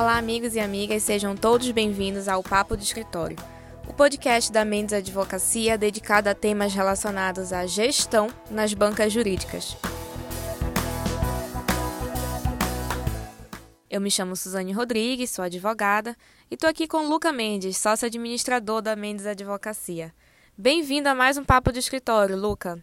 [0.00, 3.36] Olá, amigos e amigas, sejam todos bem-vindos ao Papo do Escritório,
[3.84, 9.76] o podcast da Mendes Advocacia dedicado a temas relacionados à gestão nas bancas jurídicas.
[13.90, 16.14] Eu me chamo Suzane Rodrigues, sou advogada
[16.48, 20.14] e estou aqui com Luca Mendes, sócio administrador da Mendes Advocacia.
[20.56, 22.80] Bem-vindo a mais um Papo do Escritório, Luca.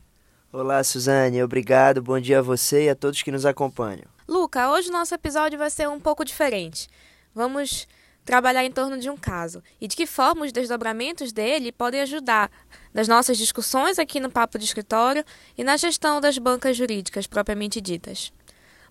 [0.51, 4.14] Olá, Suzane, obrigado, bom dia a você e a todos que nos acompanham.
[4.55, 6.87] Luca, hoje o nosso episódio vai ser um pouco diferente.
[7.33, 7.85] Vamos
[8.23, 12.49] trabalhar em torno de um caso e de que forma os desdobramentos dele podem ajudar
[12.93, 15.25] nas nossas discussões aqui no Papo de Escritório
[15.57, 18.31] e na gestão das bancas jurídicas propriamente ditas.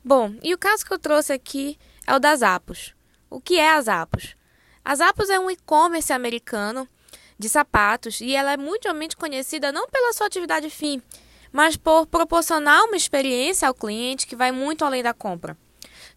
[0.05, 2.94] Bom, e o caso que eu trouxe aqui é o das Apos.
[3.30, 4.36] O que é as Apos?
[4.84, 6.86] As Apos é um e-commerce americano
[7.38, 11.00] de sapatos e ela é mundialmente conhecida não pela sua atividade fim,
[11.54, 15.56] mas por proporcionar uma experiência ao cliente que vai muito além da compra.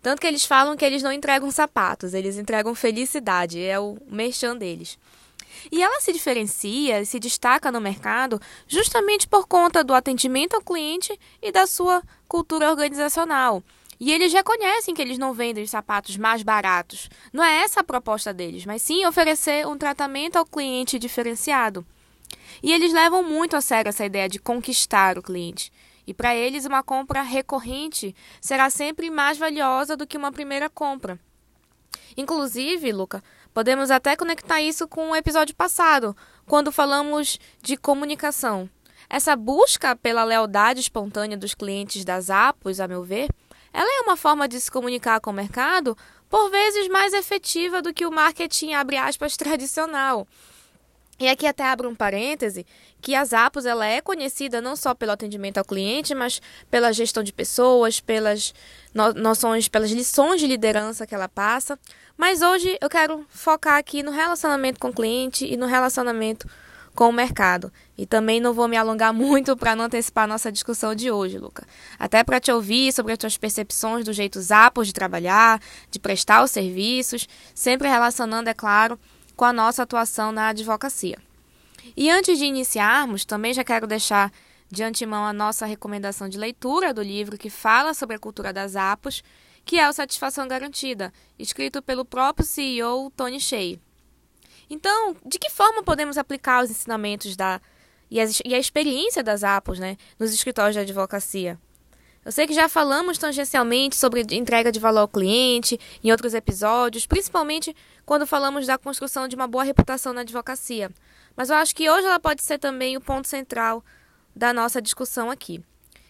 [0.02, 4.58] Tanto que eles falam que eles não entregam sapatos, eles entregam felicidade, é o merchan
[4.58, 4.98] deles.
[5.72, 11.18] E ela se diferencia, se destaca no mercado justamente por conta do atendimento ao cliente
[11.40, 13.62] e da sua cultura organizacional.
[14.00, 17.12] E eles reconhecem que eles não vendem os sapatos mais baratos.
[17.32, 21.86] Não é essa a proposta deles, mas sim oferecer um tratamento ao cliente diferenciado.
[22.62, 25.72] E eles levam muito a sério essa ideia de conquistar o cliente.
[26.06, 31.20] E para eles, uma compra recorrente será sempre mais valiosa do que uma primeira compra.
[32.16, 38.70] Inclusive, Luca, podemos até conectar isso com o episódio passado, quando falamos de comunicação.
[39.10, 43.30] Essa busca pela lealdade espontânea dos clientes das Apos, a meu ver,
[43.72, 45.96] ela é uma forma de se comunicar com o mercado,
[46.30, 50.28] por vezes mais efetiva do que o marketing aspas tradicional.
[51.20, 52.66] E aqui até abro um parêntese,
[53.02, 57.24] que a Zappos ela é conhecida não só pelo atendimento ao cliente, mas pela gestão
[57.24, 58.54] de pessoas, pelas
[58.94, 61.80] no noções, pelas lições de liderança que ela passa.
[62.16, 66.48] Mas hoje eu quero focar aqui no relacionamento com o cliente e no relacionamento
[66.94, 67.72] com o mercado.
[67.96, 71.38] E também não vou me alongar muito para não antecipar a nossa discussão de hoje,
[71.38, 71.66] Luca.
[71.98, 76.44] Até para te ouvir sobre as tuas percepções do jeito Zappos de trabalhar, de prestar
[76.44, 79.00] os serviços, sempre relacionando, é claro,
[79.38, 81.18] com a nossa atuação na advocacia.
[81.96, 84.32] E antes de iniciarmos, também já quero deixar
[84.70, 88.76] de antemão a nossa recomendação de leitura do livro que fala sobre a cultura das
[88.76, 89.24] APOS,
[89.64, 93.80] que é o Satisfação Garantida, escrito pelo próprio CEO Tony Shea.
[94.70, 97.62] Então, de que forma podemos aplicar os ensinamentos da
[98.10, 101.60] e, as, e a experiência das APOS né, nos escritórios de advocacia?
[102.28, 107.06] Eu sei que já falamos tangencialmente sobre entrega de valor ao cliente em outros episódios,
[107.06, 107.74] principalmente
[108.06, 110.92] quando falamos da construção de uma boa reputação na advocacia.
[111.38, 113.82] Mas eu acho que hoje ela pode ser também o ponto central
[114.36, 115.64] da nossa discussão aqui.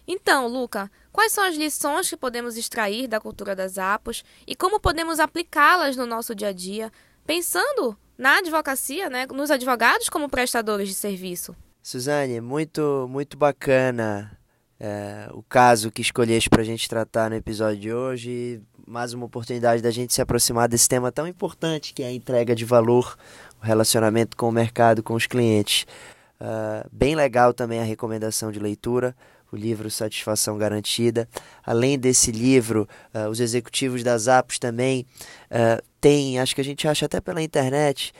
[0.07, 4.79] Então, Luca, quais são as lições que podemos extrair da cultura das APOS e como
[4.79, 6.91] podemos aplicá-las no nosso dia a dia,
[7.27, 11.55] pensando na advocacia, né, nos advogados como prestadores de serviço?
[11.83, 14.36] Suzane, muito, muito bacana
[14.79, 18.61] é, o caso que escolheste para a gente tratar no episódio de hoje.
[18.85, 22.55] Mais uma oportunidade da gente se aproximar desse tema tão importante que é a entrega
[22.55, 23.17] de valor,
[23.61, 25.85] o relacionamento com o mercado, com os clientes.
[26.39, 29.15] Uh, bem legal também a recomendação de leitura,
[29.51, 31.27] o livro Satisfação Garantida.
[31.65, 35.05] Além desse livro, uh, os executivos das APOS também
[35.51, 38.13] uh, têm, acho que a gente acha até pela internet,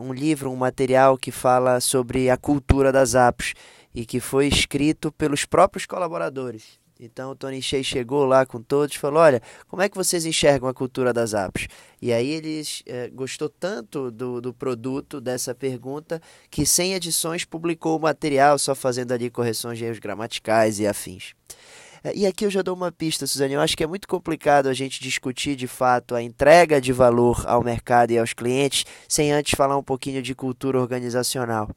[0.00, 3.52] um livro, um material que fala sobre a cultura das APOS
[3.96, 6.78] e que foi escrito pelos próprios colaboradores.
[7.00, 10.24] Então o Tony Shea chegou lá com todos e falou: Olha, como é que vocês
[10.24, 11.66] enxergam a cultura das apps?
[12.00, 16.20] E aí eles é, gostou tanto do, do produto, dessa pergunta,
[16.50, 21.34] que sem edições publicou o material, só fazendo ali correções de erros gramaticais e afins.
[22.04, 23.54] É, e aqui eu já dou uma pista, Suzane.
[23.54, 27.44] Eu acho que é muito complicado a gente discutir de fato a entrega de valor
[27.46, 31.70] ao mercado e aos clientes sem antes falar um pouquinho de cultura organizacional.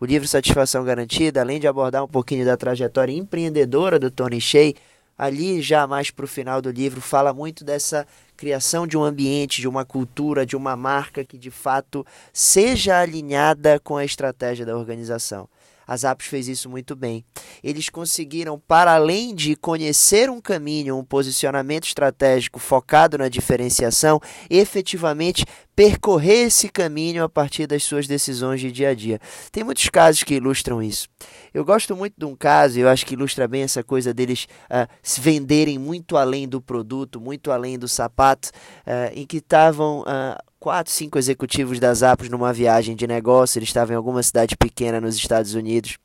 [0.00, 4.74] O livro Satisfação Garantida, além de abordar um pouquinho da trajetória empreendedora do Tony Shea,
[5.16, 8.06] ali já mais para o final do livro fala muito dessa
[8.36, 13.80] criação de um ambiente, de uma cultura, de uma marca que de fato seja alinhada
[13.80, 15.48] com a estratégia da organização.
[15.86, 17.24] A Zappos fez isso muito bem.
[17.62, 25.44] Eles conseguiram, para além de conhecer um caminho, um posicionamento estratégico focado na diferenciação, efetivamente
[25.76, 29.20] percorrer esse caminho a partir das suas decisões de dia a dia.
[29.52, 31.06] Tem muitos casos que ilustram isso.
[31.52, 34.90] Eu gosto muito de um caso, eu acho que ilustra bem essa coisa deles uh,
[35.02, 38.48] se venderem muito além do produto, muito além do sapato,
[38.86, 40.00] uh, em que estavam.
[40.00, 43.56] Uh, quatro, cinco executivos das Apos numa viagem de negócio.
[43.56, 45.96] Eles estavam em alguma cidade pequena nos Estados Unidos.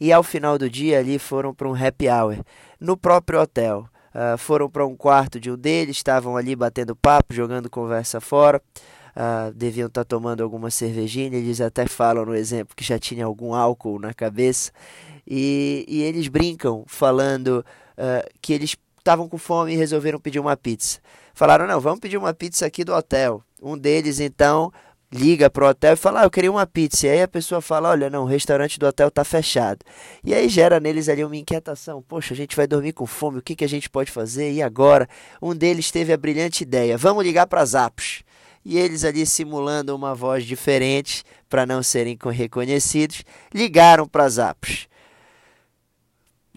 [0.00, 2.38] E ao final do dia ali foram para um happy hour
[2.80, 3.86] no próprio hotel.
[4.14, 8.62] uh, foram para um quarto de um deles, estavam ali batendo papo, jogando conversa fora.
[9.14, 13.26] Uh, deviam estar tá tomando alguma cervejinha, eles até falam no exemplo que já tinha
[13.26, 14.72] algum álcool na cabeça,
[15.26, 17.62] e, e eles brincam falando
[17.98, 21.00] uh, que eles estavam com fome e resolveram pedir uma pizza.
[21.38, 23.40] Falaram: não, vamos pedir uma pizza aqui do hotel.
[23.62, 24.72] Um deles então
[25.08, 27.06] liga pro hotel e fala: ah, eu queria uma pizza.
[27.06, 29.78] E aí a pessoa fala: olha, não, o restaurante do hotel tá fechado.
[30.24, 33.42] E aí gera neles ali uma inquietação: poxa, a gente vai dormir com fome, o
[33.42, 34.50] que, que a gente pode fazer?
[34.50, 35.08] E agora?
[35.40, 38.24] Um deles teve a brilhante ideia: vamos ligar para Zappos.
[38.64, 43.22] E eles ali simulando uma voz diferente para não serem reconhecidos,
[43.54, 44.88] ligaram para Zappos.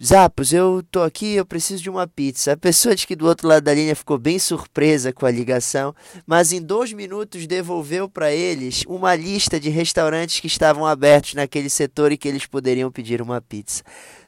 [0.04, 2.54] Zapos, eu tô aqui, eu preciso de uma pizza.
[2.54, 5.94] A pessoa de que do outro lado da linha ficou bem surpresa com a ligação,
[6.26, 11.70] mas em dois minutos devolveu para eles uma lista de restaurantes que estavam abertos naquele
[11.70, 13.84] setor e que eles poderiam pedir uma pizza.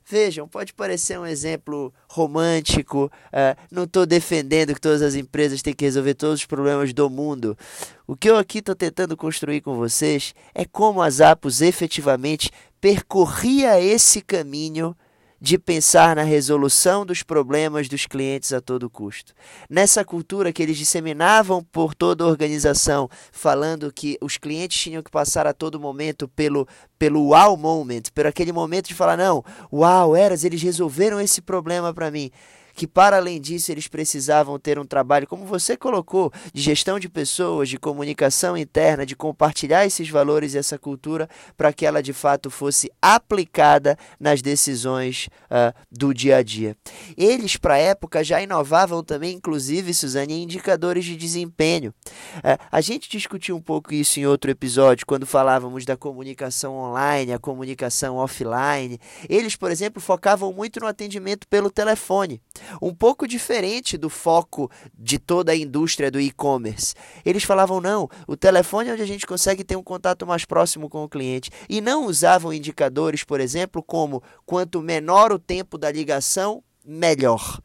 [0.08, 5.74] Vejam, pode parecer um exemplo romântico, uh, não estou defendendo que todas as empresas têm
[5.74, 7.58] que resolver todos os problemas do mundo.
[8.06, 12.48] O que eu aqui estou tentando construir com vocês é como a Zapos efetivamente
[12.80, 14.94] percorria esse caminho
[15.40, 19.32] de pensar na resolução dos problemas dos clientes a todo custo.
[19.68, 25.10] Nessa cultura que eles disseminavam por toda a organização, falando que os clientes tinham que
[25.10, 26.66] passar a todo momento pelo
[26.98, 31.92] pelo wow moment, por aquele momento de falar não, uau, eras, eles resolveram esse problema
[31.92, 32.30] para mim
[32.74, 37.08] que para além disso eles precisavam ter um trabalho, como você colocou, de gestão de
[37.08, 42.12] pessoas, de comunicação interna, de compartilhar esses valores e essa cultura para que ela de
[42.12, 46.76] fato fosse aplicada nas decisões uh, do dia a dia.
[47.16, 51.94] Eles, para a época, já inovavam também, inclusive, Suzane, em indicadores de desempenho.
[52.38, 57.32] Uh, a gente discutiu um pouco isso em outro episódio, quando falávamos da comunicação online,
[57.32, 58.98] a comunicação offline.
[59.28, 62.40] Eles, por exemplo, focavam muito no atendimento pelo telefone
[62.80, 66.94] um pouco diferente do foco de toda a indústria do e-commerce.
[67.24, 70.88] Eles falavam: não, o telefone é onde a gente consegue ter um contato mais próximo
[70.88, 71.50] com o cliente.
[71.68, 77.60] E não usavam indicadores, por exemplo, como quanto menor o tempo da ligação, melhor.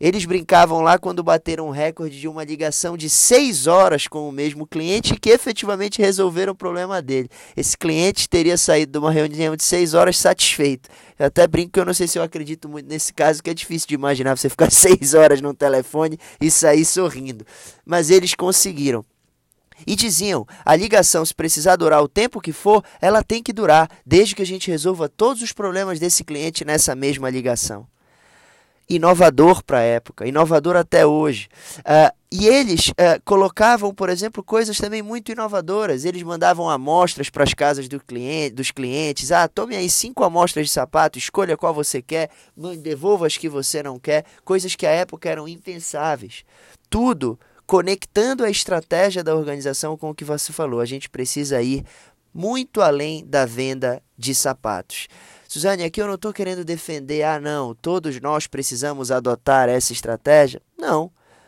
[0.00, 4.32] Eles brincavam lá quando bateram um recorde de uma ligação de seis horas com o
[4.32, 7.28] mesmo cliente que efetivamente resolveram o problema dele.
[7.54, 10.88] Esse cliente teria saído de uma reunião de seis horas satisfeito.
[11.18, 13.54] Eu até brinco que eu não sei se eu acredito muito nesse caso, que é
[13.54, 17.44] difícil de imaginar você ficar seis horas no telefone e sair sorrindo.
[17.84, 19.04] Mas eles conseguiram.
[19.86, 23.90] E diziam: a ligação, se precisar durar o tempo que for, ela tem que durar,
[24.04, 27.86] desde que a gente resolva todos os problemas desse cliente nessa mesma ligação
[28.90, 31.48] inovador para a época, inovador até hoje.
[31.78, 36.04] Uh, e eles uh, colocavam, por exemplo, coisas também muito inovadoras.
[36.04, 39.30] Eles mandavam amostras para as casas do cliente, dos clientes.
[39.30, 42.30] Ah, tome aí cinco amostras de sapato, escolha qual você quer,
[42.82, 44.24] devolva as que você não quer.
[44.44, 46.44] Coisas que à época eram impensáveis.
[46.88, 50.80] Tudo conectando a estratégia da organização com o que você falou.
[50.80, 51.84] A gente precisa ir
[52.34, 55.06] muito além da venda de sapatos.
[55.50, 60.62] Suzane, aqui eu não estou querendo defender, ah, não, todos nós precisamos adotar essa estratégia.
[60.78, 61.06] Não.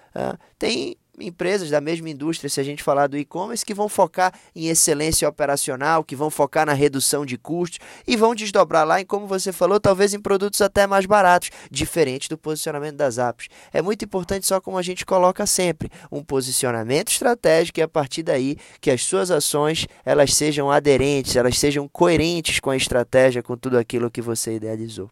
[0.09, 4.32] Uh, tem empresas da mesma indústria, se a gente falar do e-commerce, que vão focar
[4.56, 9.05] em excelência operacional, que vão focar na redução de custos e vão desdobrar lá em,
[9.05, 13.48] como você falou, talvez em produtos até mais baratos, diferente do posicionamento das apps.
[13.72, 18.22] É muito importante, só como a gente coloca sempre, um posicionamento estratégico e a partir
[18.22, 23.56] daí que as suas ações elas sejam aderentes, elas sejam coerentes com a estratégia, com
[23.56, 25.10] tudo aquilo que você idealizou.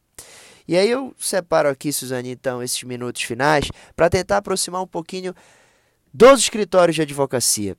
[0.67, 5.35] E aí eu separo aqui, Suzane, então, esses minutos finais para tentar aproximar um pouquinho
[6.13, 7.77] dos escritórios de advocacia.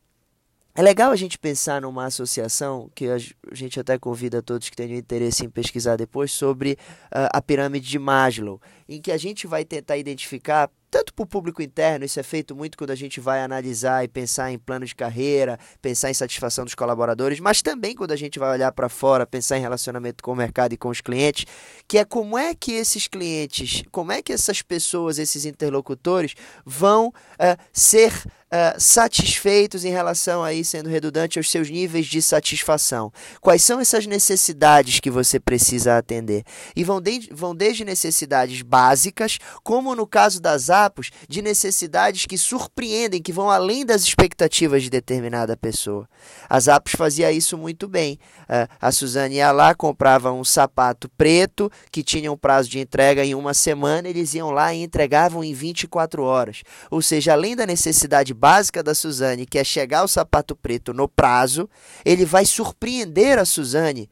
[0.74, 3.18] É legal a gente pensar numa associação que a
[3.52, 8.00] gente até convida todos que tenham interesse em pesquisar depois sobre uh, a pirâmide de
[8.00, 12.24] Maslow, em que a gente vai tentar identificar tanto para o público interno, isso é
[12.24, 16.14] feito muito quando a gente vai analisar e pensar em plano de carreira, pensar em
[16.14, 20.22] satisfação dos colaboradores, mas também quando a gente vai olhar para fora, pensar em relacionamento
[20.22, 21.46] com o mercado e com os clientes,
[21.88, 27.08] que é como é que esses clientes, como é que essas pessoas, esses interlocutores vão
[27.08, 28.12] uh, ser
[28.54, 33.10] Uh, satisfeitos em relação aí, sendo redundante, aos seus níveis de satisfação.
[33.40, 36.44] Quais são essas necessidades que você precisa atender?
[36.76, 42.38] E vão, de, vão desde necessidades básicas, como no caso das apos, de necessidades que
[42.38, 46.06] surpreendem, que vão além das expectativas de determinada pessoa.
[46.50, 48.20] As apos fazia isso muito bem.
[48.50, 53.24] Uh, a Suzane ia lá, comprava um sapato preto que tinha um prazo de entrega
[53.24, 56.64] em uma semana, eles iam lá e entregavam em 24 horas.
[56.90, 61.08] Ou seja, além da necessidade básica da Suzane, que é chegar o sapato preto no
[61.08, 61.70] prazo,
[62.04, 64.10] ele vai surpreender a Suzane,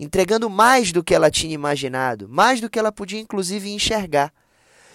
[0.00, 4.32] entregando mais do que ela tinha imaginado, mais do que ela podia inclusive enxergar.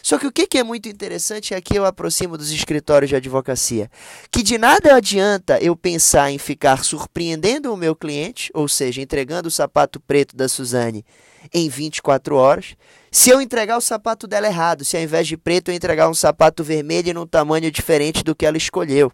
[0.02, 3.90] Só que o que é muito interessante é que eu aproximo dos escritórios de advocacia,
[4.30, 9.48] que de nada adianta eu pensar em ficar surpreendendo o meu cliente, ou seja, entregando
[9.48, 11.06] o sapato preto da Suzane
[11.54, 12.76] em 24 horas,
[13.12, 16.14] se eu entregar o sapato dela errado, se ao invés de preto eu entregar um
[16.14, 19.12] sapato vermelho e num tamanho diferente do que ela escolheu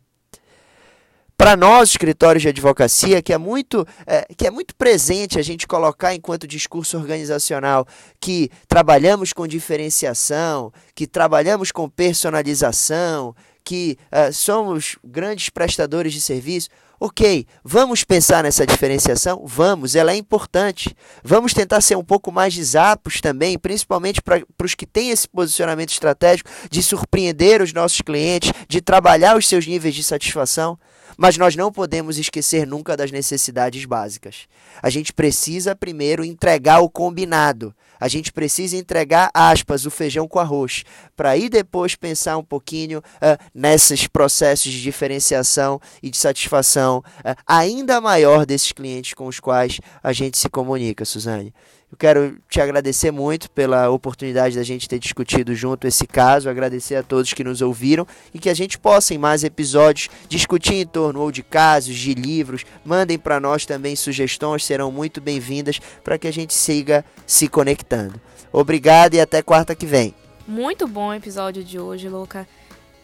[1.40, 5.66] para nós, escritórios de advocacia, que é muito é, que é muito presente a gente
[5.66, 7.88] colocar enquanto discurso organizacional
[8.20, 16.68] que trabalhamos com diferenciação, que trabalhamos com personalização, que uh, somos grandes prestadores de serviço.
[17.02, 19.42] Ok, vamos pensar nessa diferenciação?
[19.46, 20.94] Vamos, ela é importante.
[21.24, 25.26] Vamos tentar ser um pouco mais de zapos também, principalmente para os que têm esse
[25.26, 30.78] posicionamento estratégico de surpreender os nossos clientes, de trabalhar os seus níveis de satisfação.
[31.18, 34.48] Mas nós não podemos esquecer nunca das necessidades básicas.
[34.84, 37.74] A gente precisa primeiro entregar o combinado.
[38.00, 40.84] A gente precisa entregar, aspas, o feijão com arroz,
[41.16, 47.36] para aí depois pensar um pouquinho uh, nesses processos de diferenciação e de satisfação uh,
[47.46, 51.54] ainda maior desses clientes com os quais a gente se comunica, Suzane.
[51.92, 56.96] Eu quero te agradecer muito pela oportunidade da gente ter discutido junto esse caso, agradecer
[56.96, 60.86] a todos que nos ouviram e que a gente possa, em mais episódios, discutir em
[60.86, 62.64] torno ou de casos, de livros.
[62.86, 67.89] Mandem para nós também sugestões, serão muito bem-vindas para que a gente siga se conectando.
[68.52, 70.14] Obrigado e até quarta que vem.
[70.48, 72.48] Muito bom o episódio de hoje, Luca.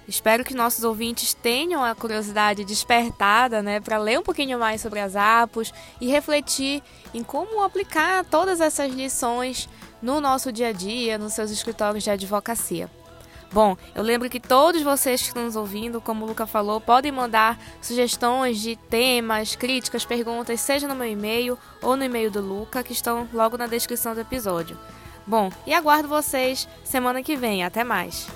[0.08, 5.00] Espero que nossos ouvintes tenham a curiosidade despertada, né, para ler um pouquinho mais sobre
[5.00, 9.68] as APOS e refletir em como aplicar todas essas lições
[10.02, 12.90] no nosso dia a dia, nos seus escritórios de advocacia.
[13.56, 17.10] Bom, eu lembro que todos vocês que estão nos ouvindo, como o Luca falou, podem
[17.10, 22.84] mandar sugestões de temas, críticas, perguntas, seja no meu e-mail ou no e-mail do Luca,
[22.84, 24.78] que estão logo na descrição do episódio.
[25.26, 27.64] Bom, e aguardo vocês semana que vem.
[27.64, 28.28] Até mais!